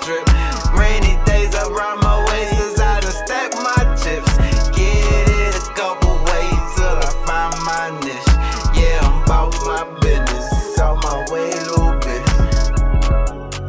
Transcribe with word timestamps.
strip. 0.00 0.24
Rainy 0.72 1.18
days 1.26 1.54
around 1.54 2.00
my 2.00 2.24
waist 2.30 2.54
as 2.54 2.80
I 2.80 3.00
done 3.00 3.12
stack 3.12 3.52
my 3.54 3.80
chips. 4.00 4.32
Get 4.76 5.28
it 5.28 5.54
a 5.56 5.62
couple 5.74 6.14
ways 6.30 6.64
till 6.76 6.96
I 6.96 7.10
find 7.26 7.54
my 7.68 7.84
niche. 8.04 8.32
Yeah, 8.74 9.04
I'm 9.04 9.22
about 9.22 9.52
my 9.68 9.82
business. 10.00 10.46
It's 10.52 10.80
on 10.80 10.96
my 11.04 11.18
way, 11.30 11.50
little 11.68 11.92
bit. 12.00 12.22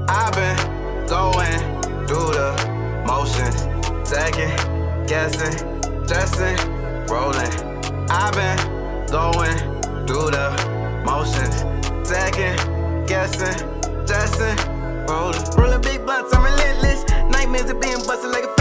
I've 0.08 0.34
been 0.40 0.58
going 1.08 1.60
through 2.08 2.32
the 2.40 2.50
motions. 3.06 3.60
Second 4.08 4.54
guessing, 5.08 5.56
dressing, 6.08 6.58
rolling. 7.08 7.54
I've 8.10 8.34
been 8.34 8.60
going 9.08 9.58
through 10.08 10.32
the 10.32 10.48
motions. 11.06 11.56
Second 12.08 12.56
guessing, 13.08 13.58
dressing, 14.06 14.58
rolling. 15.08 15.73
Nightmares 17.54 17.70
of 17.70 17.82
being 17.82 18.08
busted 18.08 18.32
like 18.32 18.46
a 18.46 18.53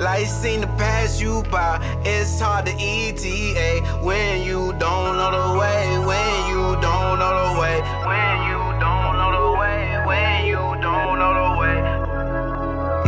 life 0.00 0.28
seem 0.28 0.62
to 0.62 0.66
pass 0.66 1.20
you 1.20 1.42
by. 1.50 1.78
It's 2.04 2.40
hard 2.40 2.66
to 2.66 2.72
ETA 2.72 4.00
when 4.02 4.42
you 4.42 4.72
don't 4.78 5.16
know 5.18 5.30
the 5.30 5.58
way. 5.58 5.98
When 5.98 6.48
you 6.48 6.80
don't 6.80 7.18
know 7.18 7.54
the 7.54 7.60
way. 7.60 7.80
When 8.08 8.36
you 8.48 8.62
don't 8.80 9.14
know 9.20 9.30
the 9.38 9.58
way. 9.60 10.02
When 10.06 10.46
you 10.46 10.64
don't 10.80 11.18
know 11.20 11.32
the 11.40 11.50
way. 11.60 11.78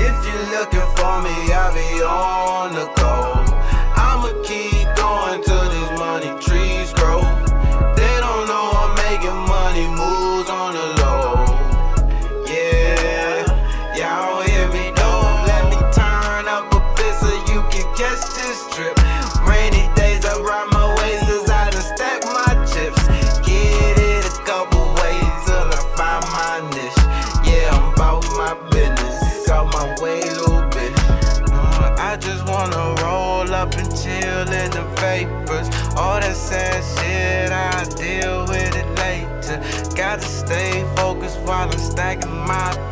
If 0.06 0.16
you're 0.26 0.48
looking 0.58 0.88
for 0.96 1.22
me, 1.22 1.52
I'll 1.52 1.72
be 1.72 2.02
on 2.02 2.74
the 2.74 3.01
up 33.62 33.72
and 33.74 33.88
chill 33.96 34.48
in 34.60 34.70
the 34.72 34.82
vapors. 34.98 35.68
All 35.96 36.18
that 36.18 36.34
sad 36.34 36.82
shit, 36.98 37.52
I 37.52 37.84
deal 37.94 38.44
with 38.48 38.74
it 38.74 38.88
later. 38.98 39.62
Gotta 39.94 40.22
stay 40.22 40.84
focused 40.96 41.38
while 41.42 41.70
I'm 41.70 41.78
stacking 41.78 42.32
my 42.32 42.91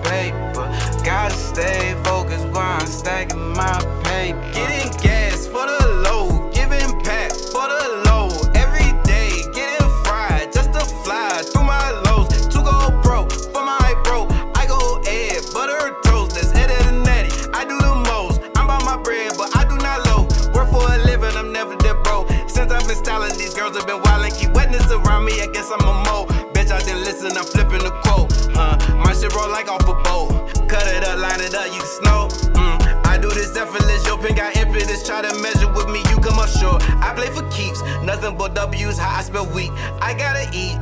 girls 23.71 23.85
have 23.85 23.87
been 23.87 24.03
wildin'. 24.03 24.39
Keep 24.39 24.53
wetness 24.55 24.91
around 24.91 25.25
me, 25.25 25.41
I 25.41 25.47
guess 25.47 25.71
I'm 25.71 25.81
a 25.81 25.93
mo. 26.05 26.27
Bitch, 26.53 26.71
I 26.71 26.81
didn't 26.81 27.05
listen, 27.05 27.37
I'm 27.37 27.45
flipping 27.45 27.83
the 27.83 27.91
quote. 28.03 28.33
Huh? 28.55 28.77
My 28.97 29.13
shit 29.13 29.35
roll 29.35 29.51
like 29.51 29.69
off 29.69 29.83
a 29.83 29.95
boat. 30.03 30.51
Cut 30.69 30.87
it 30.87 31.05
up, 31.05 31.19
line 31.19 31.41
it 31.41 31.55
up, 31.55 31.67
you 31.67 31.81
can 31.81 31.87
snow. 32.03 32.29
Mm. 32.55 33.07
I 33.07 33.19
do 33.19 33.29
this 33.31 33.57
effortless, 33.57 34.07
your 34.07 34.19
pin 34.19 34.35
got 34.35 34.57
impetus. 34.57 35.07
Try 35.07 35.23
to 35.23 35.35
measure 35.41 35.73
with 35.73 35.89
me, 35.89 36.01
you 36.11 36.19
come 36.21 36.39
up 36.39 36.49
short. 36.49 36.83
I 37.03 37.13
play 37.15 37.29
for 37.29 37.49
keeps, 37.51 37.83
nothing 38.03 38.37
but 38.37 38.55
W's, 38.55 38.99
how 38.99 39.19
I 39.19 39.23
spell 39.23 39.47
weak. 39.47 39.71
I 40.01 40.15
gotta 40.15 40.49
eat. 40.53 40.79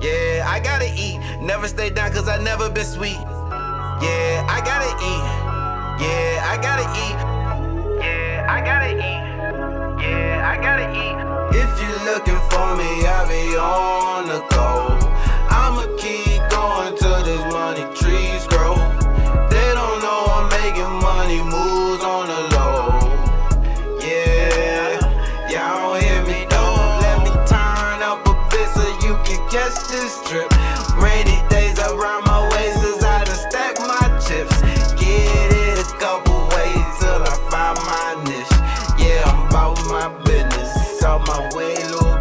Yeah, 0.00 0.46
I 0.46 0.60
gotta 0.60 0.92
eat. 0.94 1.18
Never 1.40 1.68
stay 1.68 1.90
down 1.90 2.12
cause 2.12 2.28
I 2.28 2.42
never 2.42 2.68
been 2.70 2.84
sweet. 2.84 3.18
Yeah, 4.00 4.46
I 4.48 4.60
gotta 4.64 4.92
eat. 5.00 5.24
Yeah, 6.04 6.52
I 6.52 6.58
gotta 6.60 6.86
eat. 7.00 7.35
me, 12.76 13.06
I 13.06 13.24
be 13.28 13.56
on 13.56 14.28
the 14.28 14.40
go. 14.52 14.92
I'ma 15.48 15.88
keep 15.96 16.42
going 16.52 16.96
till 16.96 17.22
this 17.24 17.40
money 17.52 17.84
trees 17.96 18.46
grow. 18.52 18.76
They 19.48 19.68
don't 19.72 20.00
know 20.04 20.20
I'm 20.36 20.46
making 20.60 20.92
money 21.00 21.40
moves 21.40 22.04
on 22.04 22.28
the 22.28 22.40
low. 22.52 23.00
Yeah, 24.04 25.00
y'all 25.48 25.94
hear 25.96 26.20
me 26.28 26.44
though. 26.50 27.00
Let 27.00 27.18
me 27.24 27.32
turn 27.48 28.04
up 28.04 28.20
a 28.28 28.34
bit 28.52 28.68
so 28.76 28.84
you 29.04 29.16
can 29.24 29.40
catch 29.48 29.76
this 29.88 30.20
trip. 30.28 30.52
Rainy 31.00 31.40
days 31.48 31.78
around 31.80 32.24
my 32.28 32.44
waist 32.52 32.84
as 32.84 33.02
I 33.02 33.24
done 33.24 33.40
stack 33.48 33.78
my 33.80 34.04
chips. 34.20 34.60
Get 35.00 35.48
it 35.64 35.78
a 35.80 35.86
couple 35.96 36.36
ways 36.52 36.88
till 37.00 37.22
I 37.24 37.36
find 37.48 37.78
my 37.88 38.08
niche. 38.28 38.56
Yeah, 39.00 39.24
I'm 39.24 39.48
about 39.48 39.80
my 39.88 40.08
business. 40.24 40.76
It's 40.76 41.02
on 41.04 41.22
my 41.24 41.48
way, 41.56 41.76
Lord. 41.88 42.15